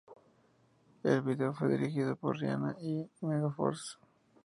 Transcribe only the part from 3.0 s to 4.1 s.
Megaforce.